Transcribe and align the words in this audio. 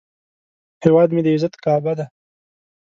هیواد 0.83 1.09
مې 1.11 1.21
د 1.23 1.27
عزت 1.35 1.53
کعبه 1.63 1.93
ده 1.99 2.05